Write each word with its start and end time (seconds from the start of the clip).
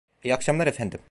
İyi 0.23 0.33
akşamlar 0.35 0.67
efendim. 0.67 0.99